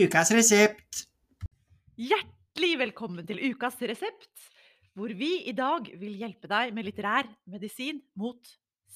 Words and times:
Ukas 0.00 0.30
resept. 0.32 1.02
Hjertelig 2.00 2.70
velkommen 2.80 3.26
til 3.28 3.36
ukas 3.50 3.74
resept, 3.84 4.46
hvor 4.96 5.12
vi 5.12 5.28
i 5.50 5.52
dag 5.52 5.90
vil 6.00 6.14
hjelpe 6.16 6.48
deg 6.48 6.70
med 6.72 6.86
litterær 6.86 7.28
medisin 7.52 7.98
mot 8.16 8.48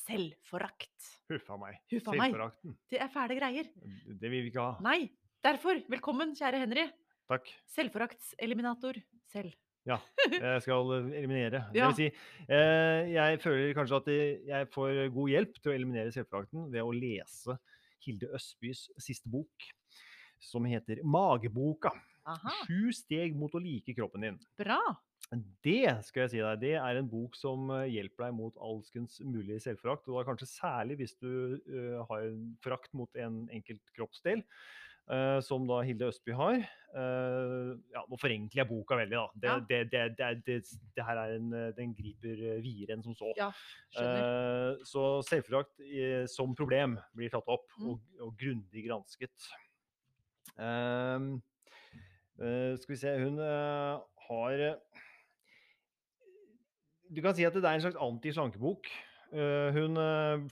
selvforakt. 0.06 1.10
Huffa 1.28 1.58
meg. 1.60 1.76
Huffa 1.92 2.14
meg. 2.14 2.32
Selvforakten. 2.32 2.76
Det 2.88 3.02
er 3.04 3.12
fæle 3.12 3.36
greier. 3.36 3.68
Det 4.06 4.30
vil 4.32 4.46
vi 4.46 4.52
ikke 4.54 4.64
ha. 4.64 4.78
Nei, 4.86 5.10
derfor, 5.44 5.82
velkommen, 5.92 6.32
kjære 6.38 6.62
Henry. 6.64 6.86
Takk. 7.28 7.52
Selvforaktseliminator 7.74 9.02
selv. 9.34 9.52
Ja, 9.84 10.00
jeg 10.30 10.64
skal 10.64 10.96
eliminere. 11.02 11.66
Det 11.76 11.84
vil 11.84 11.98
si, 12.00 12.10
eh, 12.48 13.12
jeg 13.12 13.44
føler 13.44 13.76
kanskje 13.76 14.00
at 14.00 14.12
jeg 14.54 14.72
får 14.72 15.04
god 15.20 15.36
hjelp 15.36 15.60
til 15.60 15.74
å 15.74 15.76
eliminere 15.76 16.16
selvforakten 16.16 16.70
ved 16.72 16.80
å 16.80 16.96
lese 16.96 17.60
Hilde 18.06 18.32
Østbys 18.36 18.86
siste 18.96 19.28
bok, 19.28 19.68
som 20.44 20.66
heter 20.68 21.00
Mageboka. 21.04 21.92
Aha, 22.24 22.52
Sju 22.64 22.92
steg 22.96 23.34
mot 23.36 23.52
å 23.52 23.60
like 23.60 23.92
kroppen 23.96 24.24
din. 24.24 24.38
bra. 24.60 24.78
Det 25.64 25.88
skal 26.04 26.22
jeg 26.26 26.30
si 26.34 26.40
deg, 26.44 26.60
det 26.60 26.74
er 26.76 26.98
en 27.00 27.08
bok 27.08 27.34
som 27.36 27.70
eh, 27.72 27.86
hjelper 27.96 28.26
deg 28.26 28.34
mot 28.36 28.56
alskens 28.60 29.18
mulige 29.24 29.58
selvforakt. 29.64 30.06
Og 30.08 30.20
da 30.20 30.24
kanskje 30.28 30.46
særlig 30.52 30.98
hvis 31.00 31.16
du 31.18 31.56
uh, 31.64 32.04
har 32.10 32.26
en 32.28 32.42
forakt 32.62 32.92
mot 32.94 33.08
en 33.16 33.44
enkelt 33.52 33.94
kroppsdel, 33.96 34.44
Uh, 35.04 35.36
som 35.44 35.66
da 35.68 35.82
Hilde 35.84 36.06
Østby 36.08 36.32
har. 36.32 36.62
Uh, 36.96 37.74
ja, 37.92 38.00
nå 38.08 38.16
forenkler 38.16 38.62
jeg 38.62 38.68
boka 38.70 38.96
veldig, 38.96 39.18
da. 39.18 39.26
Det, 39.36 39.50
Ja. 39.50 39.82
det, 39.92 40.04
det, 40.16 40.54
det, 40.96 41.04
her 41.04 41.18
er 41.20 41.34
en, 41.34 41.50
den 41.76 41.92
griper 41.92 42.40
videre 42.64 42.96
enn 42.96 43.02
som 43.04 43.12
så. 43.12 43.28
Ja. 43.36 43.50
Eh, 44.00 44.80
så 44.88 45.20
selvforakt 45.28 45.76
som 46.32 46.56
problem 46.56 46.96
blir 47.12 47.28
tatt 47.36 47.52
opp 47.52 47.68
Mm. 47.76 47.90
og, 47.90 48.00
og 48.24 48.32
grundig 48.40 48.86
gransket. 48.86 49.50
Ehm, 50.62 51.42
eh, 52.38 52.74
skal 52.78 52.92
vi 52.92 52.98
se 53.00 53.14
Hun 53.18 53.40
eh, 53.42 53.94
har 54.28 54.60
eh, 54.62 55.00
Du 57.10 57.20
kan 57.22 57.34
si 57.34 57.46
at 57.46 57.56
det 57.56 57.64
er 57.64 57.74
en 57.74 57.82
slags 57.82 57.98
antislankebok. 58.00 58.88
Hun 59.34 59.98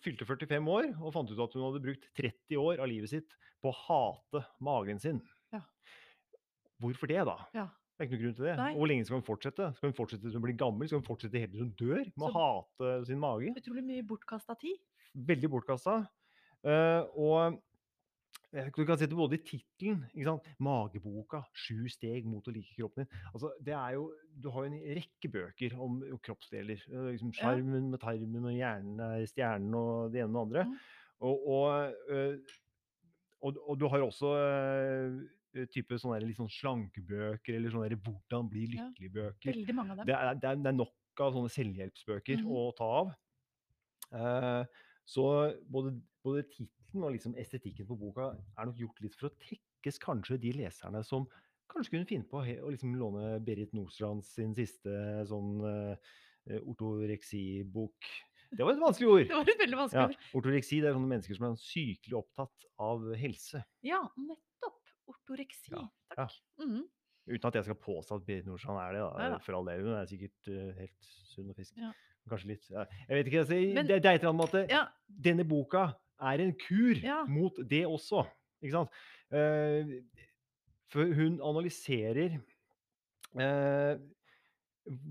fylte 0.03 0.27
45 0.27 0.69
år 0.71 0.89
og 0.99 1.13
fant 1.15 1.31
ut 1.31 1.39
at 1.39 1.53
hun 1.55 1.65
hadde 1.69 1.83
brukt 1.85 2.09
30 2.19 2.59
år 2.59 2.81
av 2.83 2.89
livet 2.91 3.11
sitt 3.13 3.35
på 3.63 3.71
å 3.71 3.77
hate 3.79 4.43
magen 4.63 4.99
sin. 4.99 5.21
Ja. 5.55 5.61
Hvorfor 6.83 7.11
det, 7.11 7.21
da? 7.29 7.37
Ja. 7.55 7.69
Det 7.95 8.05
er 8.05 8.09
ikke 8.09 8.17
noen 8.17 8.25
grunn 8.25 8.37
til 8.39 8.47
det. 8.49 8.55
Nei. 8.59 8.71
Og 8.75 8.83
Hvor 8.83 8.91
lenge 8.91 9.07
skal 9.07 9.21
hun 9.21 9.27
fortsette? 9.27 9.69
Skal 9.79 9.93
hun 9.93 9.97
fortsette 9.97 10.27
til 10.27 10.35
hun 10.35 10.45
blir 10.45 10.59
gammel? 10.59 10.91
Skal 10.91 10.99
hun 10.99 11.07
fortsette 11.07 11.43
helt 11.43 11.55
til 11.55 11.63
hun 11.63 11.75
dør 11.79 12.03
med 12.11 12.27
å 12.27 12.33
hate 12.35 12.95
sin 13.07 13.21
mage? 13.23 13.53
Utrolig 13.63 13.85
mye 13.87 14.07
bortkasta 14.07 14.59
tid. 14.59 14.83
Veldig 15.31 15.51
bortkasta. 15.53 15.99
Uh, 16.67 17.03
og 17.19 17.63
du 18.53 18.85
kan 18.85 18.99
sette 19.01 19.17
både 19.17 19.39
i 19.39 19.43
tittelen 19.45 20.05
'Mageboka. 20.61 21.43
Sju 21.57 21.89
steg 21.89 22.27
mot 22.29 22.45
å 22.47 22.53
like 22.53 22.75
kroppen 22.77 23.05
din'. 23.07 23.21
Altså, 23.35 23.53
det 23.65 23.73
er 23.75 23.95
jo, 23.95 24.13
du 24.37 24.51
har 24.51 24.65
jo 24.67 24.73
en 24.73 24.97
rekke 24.97 25.31
bøker 25.33 25.77
om 25.81 26.01
kroppsdeler. 26.21 26.83
eh, 26.89 27.13
Liksom 27.13 27.33
Ja. 27.33 27.41
Skjermen 27.41 27.91
med 27.91 28.01
tarmen 28.01 28.45
og 28.45 28.53
hjernen 28.53 29.01
er 29.01 29.27
stjernen 29.27 29.75
og 29.75 30.13
det 30.13 30.21
ene 30.23 30.37
og 30.37 30.51
det 30.53 30.61
andre. 30.61 30.65
Mm. 30.65 30.77
Og, 31.23 31.49
og, 31.49 31.95
eh, 32.11 32.37
og, 33.43 33.57
og 33.69 33.79
du 33.79 33.89
har 33.89 34.01
også 34.05 34.35
eh, 34.37 35.67
type 35.73 35.97
sånne 35.99 36.21
litt 36.27 36.37
sånn 36.37 36.49
slankebøker 36.49 37.55
eller 37.57 37.71
sånne 37.71 37.97
'Hvordan 37.97 38.49
bli 38.51 38.67
lykkelig'-bøker. 38.77 39.53
Veldig 39.53 39.75
mange 39.75 39.91
av 39.93 39.97
dem. 39.99 40.07
Det 40.07 40.15
er, 40.15 40.35
det, 40.35 40.45
er, 40.45 40.55
det 40.57 40.67
er 40.67 40.77
nok 40.77 41.21
av 41.21 41.33
sånne 41.33 41.51
selvhjelpsbøker 41.53 42.37
Mhm. 42.41 42.47
å 42.53 42.73
ta 42.77 42.85
av. 42.85 43.15
Eh, 44.13 44.65
så 45.07 45.57
både, 45.71 46.01
både 46.23 46.43
tittelen 46.49 46.69
og 47.01 47.15
liksom 47.15 47.33
estetikken 47.41 47.87
på 47.89 47.97
boka 47.97 48.31
er 48.59 48.69
nok 48.69 48.77
gjort 48.83 49.01
litt 49.01 49.15
for 49.17 49.31
å 49.31 49.37
tekkes 49.41 49.99
kanskje 50.03 50.37
de 50.43 50.53
leserne 50.59 51.01
som 51.07 51.25
kanskje 51.73 51.95
kunne 51.95 52.09
finne 52.11 52.29
på 52.29 52.43
å 52.43 52.69
liksom 52.75 52.93
låne 53.01 53.39
Berit 53.41 53.73
Nordstrands 53.73 54.35
sin 54.37 54.53
siste 54.55 54.93
sånn 55.31 55.55
uh, 55.65 55.97
ortoreksibok. 56.69 58.11
Det 58.53 58.65
var 58.67 58.75
et 58.77 58.83
vanskelig 58.83 59.09
ord! 59.15 59.29
Det 59.31 59.37
var 59.39 59.49
et 59.55 59.63
veldig 59.65 59.79
vanskelig 59.79 60.03
Ja, 60.03 60.09
ord. 60.11 60.33
ortoreksi 60.43 60.81
det 60.83 60.91
er 60.91 60.97
sånne 60.99 61.09
mennesker 61.15 61.39
som 61.39 61.47
er 61.49 61.57
sykelig 61.63 62.19
opptatt 62.21 62.67
av 62.85 63.07
helse. 63.17 63.63
Ja, 63.87 64.03
nettopp. 64.21 64.81
Ortoreksi. 65.13 65.73
Ja, 65.75 65.87
Takk. 66.17 66.37
Mhm. 66.61 66.83
Uten 67.33 67.47
at 67.47 67.55
jeg 67.55 67.67
skal 67.69 67.77
påstå 67.79 68.17
at 68.19 68.25
Berit 68.27 68.47
Nordstrand 68.51 68.81
er 68.83 68.97
det, 68.97 69.01
da, 69.05 69.11
Neida. 69.21 69.37
for 69.45 69.55
all 69.55 69.69
del. 69.71 69.85
Hun 69.87 69.95
er 69.95 70.09
sikkert 70.11 70.49
uh, 70.51 70.73
helt 70.75 71.11
sunn 71.31 71.53
og 71.53 71.55
frisk. 71.57 71.77
Ja. 71.79 71.93
Kanskje 72.31 72.49
litt 72.53 72.67
ja. 72.71 72.83
Jeg 73.09 73.17
vet 73.21 73.29
ikke, 73.31 73.43
altså, 73.45 73.59
Men- 73.79 73.87
det, 73.89 73.99
det 74.03 74.11
er 74.11 74.17
et 74.19 74.25
eller 74.25 74.33
annet 74.33 74.43
måte. 74.43 74.63
Ja, 74.71 74.81
denne 75.29 75.47
boka 75.47 75.85
er 76.23 76.43
en 76.45 76.55
kur 76.67 76.95
Ja. 77.03 77.25
mot 77.29 77.57
det 77.69 77.85
også. 77.87 78.25
Ikke 78.63 78.77
sant? 78.77 78.91
Eh, 79.33 80.01
for 80.93 81.09
hun 81.17 81.41
analyserer 81.43 82.39
eh, 83.41 83.97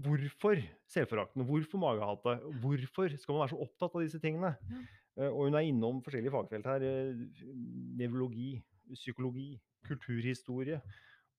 hvorfor 0.04 0.56
selvforakten, 0.92 1.44
hvorfor 1.48 1.78
magehatet, 1.82 2.44
hvorfor 2.62 3.10
skal 3.18 3.34
man 3.34 3.42
være 3.46 3.54
så 3.56 3.62
opptatt 3.66 3.96
av 3.96 4.04
disse 4.06 4.20
tingene. 4.24 4.54
Ja. 4.70 4.82
Eh, 5.22 5.30
og 5.32 5.46
hun 5.48 5.56
er 5.60 5.68
innom 5.68 6.02
forskjellige 6.06 6.32
fagfelt 6.36 6.66
her. 6.70 6.86
eh, 6.88 7.16
nevrologi, 8.00 8.62
psykologi, 8.94 9.60
kulturhistorie. 9.88 10.82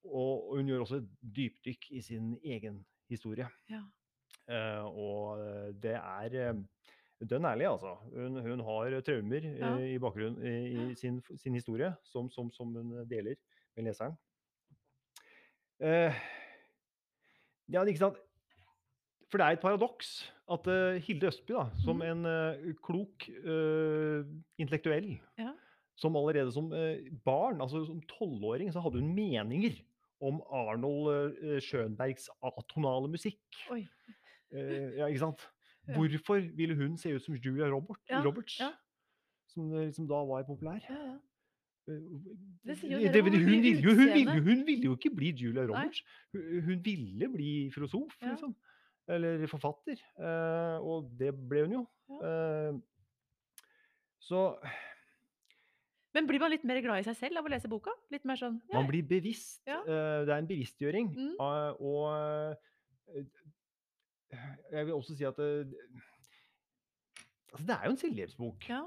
Og, 0.05 0.49
og 0.51 0.57
hun 0.59 0.67
gjør 0.69 0.81
også 0.85 0.97
et 0.99 1.11
dypdykk 1.37 1.91
i 1.95 2.01
sin 2.03 2.33
egen 2.45 2.85
historie. 3.11 3.49
ja. 3.71 3.83
Eh, 4.51 4.85
og 4.85 5.39
eh, 5.39 5.69
det 5.79 5.93
er 5.95 6.57
dønn 7.31 7.45
ærlig, 7.47 7.67
altså. 7.71 7.95
Hun, 8.15 8.41
hun 8.43 8.61
har 8.67 8.97
traumer 9.07 9.45
eh, 9.45 9.59
Ja. 9.61 9.73
i 9.95 9.99
bakgrunnen 10.03 10.43
i, 10.47 10.91
i 10.91 10.95
sin, 10.99 11.21
sin 11.37 11.55
historie, 11.55 11.93
som, 12.05 12.31
som, 12.31 12.51
som 12.53 12.75
hun 12.75 12.93
deler 13.11 13.37
med 13.77 13.85
leseren. 13.89 14.17
Uh, 15.83 16.15
ja, 17.73 17.83
ikke 17.83 17.99
sant? 18.05 18.19
For 19.33 19.41
det 19.41 19.47
er 19.47 19.57
et 19.57 19.63
paradoks 19.65 20.11
at 20.53 20.67
uh, 20.69 20.99
Hilde 21.03 21.27
Østby, 21.31 21.55
da, 21.57 21.65
som 21.83 21.97
Mhm. 22.03 22.05
en 22.11 22.27
uh, 22.29 22.75
klok 22.85 23.29
uh, 23.47 24.27
intellektuell, 24.61 25.15
Ja. 25.41 25.55
som 25.97 26.17
allerede 26.17 26.53
som 26.53 26.69
barn, 27.25 27.61
altså 27.61 27.85
som 27.87 28.01
tolvåring, 28.11 28.73
så 28.73 28.81
hadde 28.83 29.01
hun 29.01 29.15
meninger 29.15 29.81
om 30.23 30.41
Arnold 30.51 31.61
Schönbergs 31.63 32.29
atonale 32.43 33.09
musikk. 33.11 33.41
Ja, 34.53 35.07
ikke 35.09 35.19
sant? 35.19 35.49
Hvorfor 35.87 36.41
ville 36.57 36.75
hun 36.79 36.97
se 36.97 37.11
ut 37.11 37.23
som 37.25 37.35
Julia 37.35 37.67
Robert, 37.71 38.01
Roberts? 38.25 38.61
ja. 38.61 38.71
Som 39.53 39.73
eh, 39.75 39.89
liksom 39.91 40.09
da 40.09 40.23
var 40.29 40.45
populær? 40.49 40.81
Ja, 40.89 40.99
ja. 41.11 41.17
Eh, 41.91 42.03
Det 42.65 42.77
sier 42.79 42.95
jo 42.95 43.11
dere 43.13 43.23
om 43.27 43.35
hun, 43.35 43.67
jo, 43.87 43.95
hun, 43.99 44.13
ville, 44.15 44.37
hun 44.47 44.63
ville 44.69 44.87
jo 44.87 44.95
ikke 44.97 45.11
bli 45.17 45.33
Julia 45.37 45.67
Roberts. 45.67 46.05
Hun, 46.33 46.63
hun 46.69 46.85
ville 46.85 47.29
bli 47.33 47.51
filosof, 47.75 48.15
liksom. 48.23 48.55
Eller 49.11 49.43
forfatter. 49.51 49.99
Eh, 49.99 50.79
og 50.79 51.11
det 51.19 51.35
ble 51.35 51.67
hun 51.67 51.77
jo. 51.81 51.85
Så 54.23 54.41
Men 56.15 56.29
blir 56.29 56.39
man 56.39 56.53
litt 56.53 56.65
mer 56.69 56.79
glad 56.85 57.03
i 57.03 57.07
seg 57.09 57.17
selv 57.19 57.41
av 57.41 57.49
å 57.49 57.51
lese 57.51 57.69
boka? 57.69 57.91
Litt 58.15 58.25
mer 58.29 58.39
sånn 58.39 58.61
ja, 58.69 58.77
man 58.77 58.87
blir 58.87 59.03
bevisst. 59.03 59.65
Ja. 59.67 59.81
det 59.83 60.31
er 60.31 60.39
en 60.39 60.47
bevisstgjøring. 60.47 61.09
Mm. 61.17 61.35
og 61.41 62.55
jeg 64.73 64.87
vil 64.89 64.95
også 64.97 65.17
si 65.19 65.25
at 65.29 65.39
det, 65.39 65.77
altså 67.53 67.67
det 67.69 67.77
er 67.77 67.87
jo 67.87 67.95
en 67.95 68.03
selvhjelpsbok. 68.03 68.69
ja. 68.69 68.83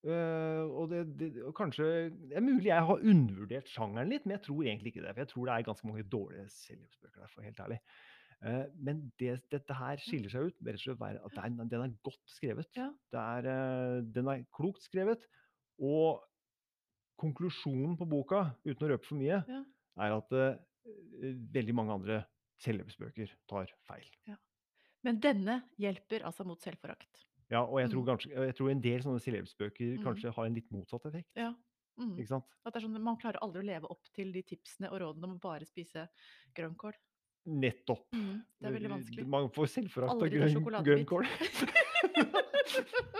Uh, 0.00 0.64
og 0.80 0.86
det, 0.88 1.02
det 1.20 1.42
og 1.44 1.52
kanskje 1.52 1.84
Det 2.08 2.32
er 2.32 2.40
mulig 2.40 2.70
jeg 2.70 2.86
har 2.88 3.02
undervurdert 3.04 3.68
sjangeren 3.68 4.08
litt, 4.08 4.24
men 4.24 4.38
jeg 4.38 4.46
tror 4.46 4.62
egentlig 4.64 4.94
ikke 4.94 5.02
det. 5.04 5.12
For 5.12 5.20
jeg 5.20 5.28
tror 5.28 5.44
det 5.44 5.54
er 5.54 5.66
ganske 5.66 5.90
mange 5.90 6.04
dårlige 6.14 6.46
selvhjelpsbøker 6.54 7.20
der, 7.20 7.28
for 7.34 7.44
helt 7.44 7.60
ærlig. 7.60 7.78
Uh, 8.40 8.64
men 8.80 9.02
det, 9.20 9.34
dette 9.52 9.76
her 9.76 10.00
skiller 10.00 10.32
seg 10.32 10.48
ut 10.48 10.64
rett 10.64 10.80
og 10.80 10.84
slett 10.86 11.04
at 11.20 11.36
det 11.36 11.44
er, 11.44 11.68
den 11.74 11.84
er 11.84 11.92
godt 12.08 12.32
skrevet. 12.32 12.72
Ja. 12.80 12.88
Er, 13.12 13.50
uh, 13.52 14.00
den 14.16 14.32
er 14.32 14.46
klokt 14.56 14.80
skrevet. 14.88 15.28
Og 15.84 16.24
konklusjonen 17.20 17.98
på 18.00 18.08
boka, 18.08 18.46
uten 18.64 18.86
å 18.86 18.92
røpe 18.94 19.08
for 19.10 19.20
mye, 19.20 19.42
Ja. 19.48 19.60
er 20.00 20.14
at 20.16 20.32
eh, 20.32 21.34
veldig 21.52 21.74
mange 21.76 21.92
andre 21.98 22.22
selvhjelpsbøker 22.64 23.34
tar 23.50 23.72
feil. 23.88 24.08
Men 25.04 25.20
denne 25.20 25.62
hjelper 25.80 26.20
altså 26.28 26.44
mot 26.46 26.60
selvforakt. 26.60 27.24
Ja, 27.50 27.62
og 27.64 27.80
jeg 27.80 27.90
tror, 27.90 28.02
Mm. 28.04 28.06
kanskje, 28.12 28.30
jeg 28.46 28.54
tror 28.56 28.70
en 28.70 28.80
del 28.80 29.00
sånne 29.02 29.20
celebsbøker 29.20 29.98
Mm. 29.98 30.02
kanskje 30.04 30.32
har 30.34 30.46
en 30.46 30.54
litt 30.54 30.70
motsatt 30.70 31.06
effekt. 31.06 31.30
Ja. 31.36 31.54
Mm. 31.98 32.16
Ikke 32.16 32.28
sant? 32.28 32.44
At 32.64 32.72
det 32.74 32.82
er 32.82 32.86
sånn, 32.86 33.00
Man 33.02 33.16
klarer 33.16 33.38
aldri 33.42 33.60
å 33.62 33.64
leve 33.66 33.90
opp 33.90 34.04
til 34.14 34.30
de 34.32 34.42
tipsene 34.42 34.90
og 34.92 35.00
rådene 35.00 35.24
om 35.24 35.34
å 35.36 35.40
bare 35.40 35.64
spise 35.66 36.08
grønnkål. 36.54 36.92
Nettopp. 37.46 38.06
Mm. 38.14 38.44
Det 38.60 38.68
er 38.68 38.72
veldig 38.78 38.90
vanskelig. 38.90 39.26
Man 39.26 39.48
får 39.50 39.66
selvforakt 39.68 40.22
av 40.22 40.28
grønn, 40.28 40.84
grønnkål. 40.84 41.26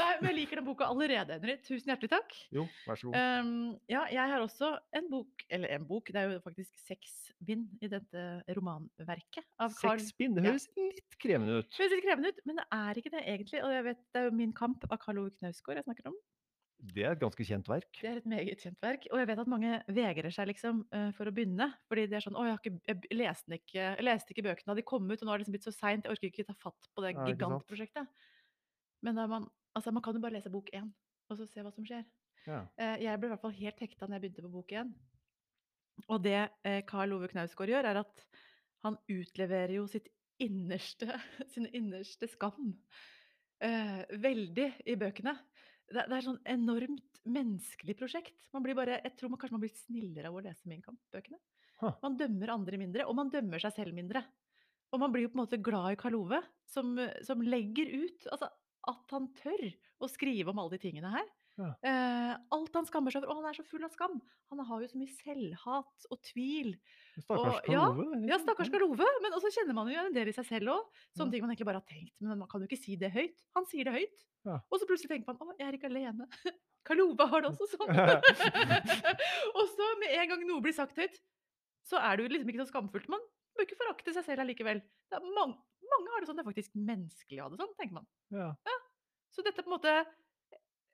Nei, 0.00 0.10
men 0.20 0.30
jeg 0.30 0.36
liker 0.38 0.60
den 0.60 0.66
boka 0.66 0.88
allerede, 0.88 1.36
Henry. 1.36 1.56
Tusen 1.66 1.92
hjertelig 1.92 2.10
takk. 2.12 2.36
Jo, 2.54 2.64
vær 2.86 3.00
så 3.00 3.10
god. 3.10 3.18
Um, 3.20 3.52
ja, 3.90 4.06
jeg 4.12 4.32
har 4.32 4.44
også 4.44 4.72
en 4.96 5.10
bok, 5.12 5.44
eller 5.52 5.74
en 5.76 5.86
bok, 5.88 6.10
det 6.14 6.22
er 6.22 6.34
jo 6.34 6.40
faktisk 6.44 6.80
seks 6.86 7.14
bind 7.44 7.84
i 7.84 7.90
dette 7.92 8.24
romanverket 8.56 9.46
av 9.60 9.76
Carl 9.78 10.00
Seks 10.00 10.16
bind, 10.18 10.36
det 10.36 10.44
ja. 10.44 10.54
høres 10.54 10.68
litt 10.76 11.20
krevende 11.20 11.60
ut. 11.60 11.70
Det 11.70 11.84
høres 11.84 11.96
litt 11.96 12.04
krevende 12.06 12.32
ut, 12.32 12.42
men 12.48 12.60
det 12.60 12.66
er 12.80 13.00
ikke 13.02 13.14
det 13.14 13.24
egentlig. 13.24 13.62
Og 13.64 13.76
jeg 13.76 13.86
vet, 13.90 14.04
det 14.10 14.22
er 14.22 14.28
jo 14.28 14.36
Min 14.40 14.56
kamp 14.56 14.84
av 14.88 15.00
Karl 15.02 15.20
Ove 15.20 15.34
Knausgård 15.36 15.80
jeg 15.80 15.88
snakker 15.88 16.12
om. 16.12 16.18
Det 16.80 17.04
er 17.04 17.12
et 17.12 17.20
ganske 17.20 17.44
kjent 17.44 17.68
verk. 17.68 17.88
Det 17.98 18.08
er 18.08 18.18
et 18.22 18.28
meget 18.28 18.62
kjent 18.64 18.78
verk, 18.80 19.04
og 19.10 19.20
jeg 19.20 19.28
vet 19.28 19.40
at 19.42 19.50
mange 19.52 19.72
vegrer 19.92 20.32
seg 20.32 20.48
liksom 20.48 20.80
eh, 20.96 21.10
for 21.16 21.28
å 21.28 21.34
begynne. 21.36 21.66
Fordi 21.90 22.06
de 22.08 22.16
er 22.16 22.24
sånn 22.24 22.38
'Å, 22.38 22.46
jeg, 22.46 22.56
har 22.56 22.62
ikke, 22.62 22.80
jeg 22.88 23.18
leste, 23.20 23.58
ikke, 23.58 23.82
jeg 23.84 24.06
leste 24.06 24.32
ikke 24.32 24.46
bøkene 24.48 24.72
da 24.72 24.76
de 24.78 24.86
kom 24.88 25.10
ut, 25.10 25.18
og 25.18 25.26
nå 25.26 25.34
er 25.34 25.40
det 25.40 25.44
liksom 25.44 25.56
blitt 25.58 25.68
så 25.68 25.74
seint. 25.76 26.08
Jeg 26.08 26.16
orker 26.16 26.30
ikke 26.30 26.48
ta 26.48 26.56
fatt 26.56 26.88
på 26.94 27.04
det 27.04 27.12
Ja, 27.12 27.26
gigantprosjektet'. 27.28 28.08
Men 29.04 29.20
da 29.20 29.26
man, 29.28 29.48
altså, 29.76 29.92
man 29.94 30.04
kan 30.04 30.16
jo 30.16 30.22
bare 30.22 30.38
lese 30.38 30.52
bok 30.52 30.70
én, 30.76 30.90
og 31.30 31.38
så 31.38 31.46
se 31.48 31.64
hva 31.64 31.72
som 31.74 31.86
skjer. 31.86 32.04
Ja. 32.46 32.64
Eh, 32.80 33.02
jeg 33.04 33.20
ble 33.20 33.28
i 33.28 33.32
hvert 33.34 33.44
fall 33.44 33.56
helt 33.56 33.82
hekta 33.82 34.06
når 34.06 34.18
jeg 34.18 34.24
begynte 34.24 34.46
på 34.46 34.54
bok 34.54 34.74
én. 34.80 34.94
Og 36.08 36.22
det 36.24 36.38
eh, 36.66 36.80
Karl 36.88 37.12
Ove 37.16 37.28
Knausgård 37.30 37.72
gjør, 37.72 37.90
er 37.90 38.00
at 38.02 38.24
han 38.86 38.96
utleverer 39.12 39.76
jo 39.76 39.86
sitt 39.90 40.08
innerste, 40.40 41.18
sin 41.52 41.68
innerste 41.76 42.30
skam 42.32 42.72
eh, 43.64 44.02
veldig 44.22 44.68
i 44.88 44.96
bøkene. 45.00 45.36
Det, 45.90 46.06
det 46.06 46.16
er 46.16 46.26
sånn 46.26 46.42
enormt 46.48 47.20
menneskelig 47.28 47.96
prosjekt. 47.98 48.46
Man 48.54 48.64
blir 48.64 48.78
bare, 48.78 49.02
jeg 49.04 49.16
tror 49.18 49.32
man 49.32 49.40
kanskje 49.42 49.58
man 49.58 49.64
blir 49.66 49.74
snillere 49.76 50.30
av 50.30 50.38
å 50.38 50.44
lese 50.44 50.70
Min 50.70 50.84
Kamp-bøkene. 50.84 51.40
Man 51.80 52.16
dømmer 52.20 52.52
andre 52.52 52.76
mindre, 52.76 53.06
og 53.08 53.16
man 53.16 53.30
dømmer 53.32 53.60
seg 53.62 53.72
selv 53.72 53.96
mindre. 53.96 54.20
Og 54.92 55.00
man 55.00 55.12
blir 55.12 55.24
jo 55.24 55.30
på 55.32 55.38
en 55.38 55.42
måte 55.44 55.60
glad 55.64 55.94
i 55.94 55.98
Karl 56.00 56.18
Ove, 56.18 56.40
som, 56.68 56.92
som 57.24 57.40
legger 57.44 57.88
ut 58.02 58.26
altså, 58.34 58.50
at 58.88 59.12
han 59.14 59.28
tør 59.36 59.66
å 60.00 60.08
skrive 60.08 60.50
om 60.52 60.58
alle 60.62 60.76
de 60.76 60.82
tingene 60.88 61.10
her. 61.12 61.28
Ja. 61.60 61.74
Uh, 61.84 62.34
alt 62.56 62.76
han 62.78 62.86
skammer 62.88 63.12
seg 63.12 63.24
over. 63.26 63.34
Og 63.34 63.40
han 63.42 63.50
er 63.50 63.58
så 63.58 63.64
full 63.68 63.84
av 63.84 63.92
skam. 63.92 64.14
Han 64.52 64.62
har 64.64 64.80
jo 64.80 64.88
så 64.88 64.96
mye 65.00 65.12
selvhat 65.12 66.06
og 66.10 66.22
tvil. 66.30 66.70
Stakkars 67.18 67.58
Og- 67.60 67.68
ja, 67.68 67.82
Karl 67.84 68.00
Ove. 68.06 68.20
Ja, 68.30 68.38
stakkars 68.40 68.70
Karl 68.72 68.88
Men 68.96 69.36
også 69.36 69.52
kjenner 69.52 69.74
man 69.76 69.90
jo 69.92 69.98
en 70.00 70.12
del 70.16 70.28
i 70.28 70.32
seg 70.32 70.46
selv 70.48 70.72
òg. 70.72 70.86
Sånne 71.16 71.28
Ja. 71.28 71.30
ting 71.32 71.42
man 71.42 71.50
egentlig 71.50 71.66
bare 71.68 71.82
har 71.82 71.88
tenkt, 71.90 72.14
men 72.20 72.38
man 72.38 72.48
kan 72.48 72.60
jo 72.62 72.66
ikke 72.70 72.80
si 72.80 72.96
det 72.96 73.12
høyt. 73.12 73.36
Han 73.56 73.66
sier 73.66 73.84
det 73.84 73.92
høyt. 73.92 74.24
Ja. 74.46 74.60
Og 74.72 74.80
så 74.80 74.86
plutselig 74.88 75.10
tenker 75.10 75.26
man 75.36 75.36
å, 75.52 75.58
jeg 75.58 75.68
er 75.68 75.76
ikke 75.76 75.90
alene. 75.90 76.26
Karl 76.86 77.00
Ove 77.04 77.26
har 77.28 77.42
det 77.42 77.50
også 77.50 77.66
sånn. 77.76 77.92
og 79.56 79.64
så 79.76 79.88
med 80.00 80.14
en 80.16 80.28
gang 80.32 80.46
noe 80.48 80.62
blir 80.64 80.72
sagt 80.72 80.96
høyt, 80.96 81.18
så 81.84 82.00
er 82.00 82.16
det 82.16 82.24
jo 82.24 82.32
liksom 82.34 82.48
ikke 82.52 82.64
så 82.64 82.70
skamfullt. 82.72 83.08
Man 83.12 83.20
bør 83.56 83.66
ikke 83.66 83.76
forakte 83.80 84.14
seg 84.16 84.24
selv 84.24 84.44
allikevel. 84.46 84.80
Det 85.10 85.18
er 85.18 85.26
mange, 85.36 85.58
mange 85.94 86.14
har 86.14 86.20
det 86.24 86.28
sånn. 86.30 86.38
Det 86.40 86.44
er 86.44 86.50
faktisk 86.52 86.74
menneskelig 86.90 87.40
å 87.40 87.44
ha 87.46 87.50
det 87.54 87.60
sånn, 87.62 87.74
tenker 87.80 87.96
man. 88.00 88.06
Ja. 88.34 88.48
Så 89.34 89.44
dette 89.46 89.60
er 89.62 89.66
på 89.66 89.70
en 89.72 89.76
måte 89.78 89.94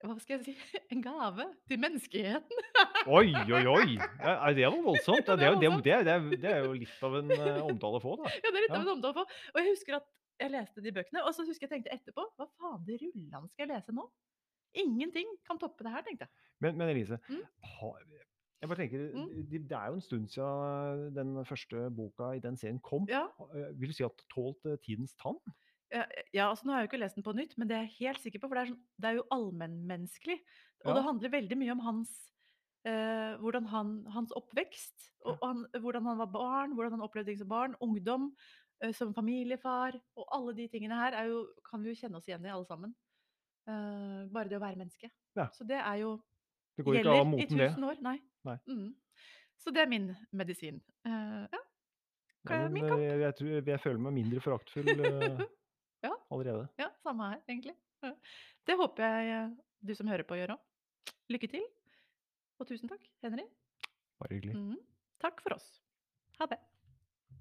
hva 0.04 0.12
skal 0.20 0.36
jeg 0.36 0.44
si, 0.44 0.54
en 0.92 1.00
gave 1.02 1.46
til 1.66 1.78
menneskeheten. 1.80 2.66
Oi, 3.08 3.30
oi, 3.32 3.62
oi! 3.72 3.94
Ja, 4.26 4.52
det 4.52 4.66
var 4.68 4.76
voldsomt. 4.84 5.24
Ja, 5.30 5.36
Det 5.40 5.40
det 5.40 5.46
er, 5.46 5.56
er 5.56 5.56
det, 5.56 5.70
det, 5.86 5.94
er- 5.94 6.28
det, 6.36 6.44
er- 6.50 6.58
er 6.60 6.66
jo 6.68 6.74
litt 6.76 7.02
av 7.08 7.16
en 7.22 7.32
eh, 7.32 7.62
omtale 7.64 7.98
å 7.98 8.02
få, 8.04 8.12
da. 8.20 8.28
Ja, 8.34 8.50
det 8.50 8.52
er 8.60 8.64
litt 8.66 8.74
Ja. 8.74 8.80
av 8.82 8.84
en 8.84 8.92
omtale 8.98 9.16
på. 9.16 9.24
Og 9.54 9.60
jeg 9.62 9.70
husker 9.72 9.96
at 10.02 10.06
jeg 10.44 10.52
leste 10.52 10.82
de 10.84 10.92
bøkene, 10.92 11.22
og 11.24 11.32
så 11.32 11.46
husker 11.48 11.64
jeg 11.64 11.72
tenkte 11.72 11.94
etterpå, 11.96 12.26
hva 12.36 12.46
fader 12.60 12.84
det 12.92 12.98
rullan 13.06 13.48
skal 13.48 13.64
jeg 13.64 13.72
lese 13.72 13.94
nå? 13.96 14.04
Ingenting 14.76 15.30
kan 15.48 15.56
toppe 15.62 15.86
det 15.86 15.94
her, 15.94 16.04
tenkte 16.04 16.26
jeg. 16.28 16.32
Men, 16.60 16.76
men 16.76 16.92
Elise, 16.92 17.16
Mm. 17.32 17.40
har, 17.78 18.02
jeg 18.60 18.68
bare 18.70 18.78
tenker, 18.78 19.06
Mm. 19.14 19.46
det, 19.50 19.60
det 19.68 19.76
er 19.76 19.86
jo 19.88 19.94
en 19.94 20.00
stund 20.04 20.28
siden 20.32 21.14
den 21.14 21.44
første 21.44 21.90
boka 21.94 22.32
i 22.36 22.40
den 22.40 22.56
serien 22.56 22.80
kom. 22.80 23.06
Ja, 23.08 23.26
Eh, 23.54 23.72
Vil 23.78 23.88
du 23.88 23.94
si 23.94 24.04
at 24.04 24.16
det 24.16 24.28
tålte 24.32 24.76
tidens 24.82 25.14
tann? 25.14 25.38
ja, 25.92 26.04
ja, 26.34 26.48
altså 26.50 26.64
nå 26.66 26.72
har 26.72 26.80
jeg 26.82 26.88
jo 26.88 26.92
ikke 26.96 27.00
lest 27.04 27.14
den 27.16 27.22
på 27.24 27.34
nytt, 27.36 27.56
men 27.58 27.68
det 27.68 27.76
er 27.76 27.84
jeg 27.86 27.98
helt 28.00 28.20
sikker 28.24 28.40
på, 28.42 28.48
for 28.48 28.54
det 28.58 28.62
er, 28.64 28.70
sånn, 28.72 28.80
det 28.98 29.08
er 29.10 29.14
jo 29.20 29.26
allmennmenneskelig. 29.30 30.38
Og 30.84 30.90
Ja. 30.90 30.94
det 30.94 31.04
handler 31.04 31.30
veldig 31.30 31.56
mye 31.58 31.72
om 31.72 31.80
hans, 31.80 32.32
eh, 32.84 33.36
hvordan 33.38 33.66
han, 33.66 34.04
hans 34.10 34.32
oppvekst, 34.32 35.12
og, 35.24 35.38
og 35.42 35.46
han, 35.48 35.66
hvordan 35.80 36.04
han 36.06 36.18
var 36.18 36.26
barn, 36.32 36.74
hvordan 36.74 36.92
han 36.98 37.02
opplevde 37.06 37.26
ting 37.30 37.38
som 37.38 37.48
barn, 37.48 37.76
ungdom, 37.80 38.34
eh, 38.82 38.92
som 38.92 39.14
familiefar, 39.14 40.00
og 40.16 40.26
alle 40.32 40.54
de 40.54 40.68
tingene 40.68 40.94
her 40.98 41.12
er 41.14 41.28
jo, 41.28 41.46
kan 41.70 41.82
vi 41.82 41.90
jo 41.94 42.00
kjenne 42.00 42.16
oss 42.16 42.26
igjen 42.28 42.44
i 42.46 42.50
alle 42.50 42.66
sammen. 42.66 42.94
Eh, 43.68 44.26
bare 44.32 44.48
det 44.48 44.58
å 44.58 44.62
være 44.62 44.78
menneske. 44.78 45.10
Ja. 45.36 45.48
Så 45.52 45.66
det 45.66 45.78
er 45.82 45.96
jo 46.02 46.20
Det 46.76 46.84
går 46.84 46.98
ikke 47.00 47.12
av 47.16 47.26
moten, 47.30 47.56
det. 47.58 47.68
tusen 47.72 47.84
år. 47.88 48.00
Nei. 48.04 48.16
Nei. 48.46 48.56
Mm. 48.68 48.90
Så 49.62 49.72
det 49.72 49.80
er 49.82 49.88
min 49.90 50.10
medisin. 50.36 50.80
Uh, 51.06 51.46
ja. 51.52 51.60
Hva 52.46 52.56
Ja, 52.58 52.64
er 52.66 52.68
men, 52.68 52.72
min 52.76 52.84
eh, 52.84 52.90
kamp? 52.90 53.00
jeg, 53.02 53.20
jeg, 53.24 53.34
tror, 53.40 53.54
jeg 53.72 53.80
føler 53.82 54.02
meg 54.06 54.12
mindre 54.20 54.42
foraktfull 54.44 54.90
uh, 54.92 55.40
Ja. 56.06 56.12
allerede. 56.30 56.66
Ja, 56.78 56.90
samme 57.02 57.30
her, 57.32 57.40
egentlig. 57.48 57.74
Det 58.66 58.76
håper 58.78 59.02
jeg 59.24 59.48
du 59.88 59.94
som 59.98 60.06
hører 60.12 60.22
på, 60.28 60.36
gjør 60.38 60.52
òg. 60.54 60.60
Lykke 61.32 61.48
til. 61.50 61.64
Og 62.60 62.68
tusen 62.68 62.88
takk, 62.92 63.02
Henry. 63.24 63.42
Bare 64.20 64.36
hyggelig. 64.36 64.54
Mm. 64.54 64.76
Takk 65.24 65.40
for 65.42 65.56
oss. 65.56 65.66
Ha 66.38 66.46
det. 66.52 66.60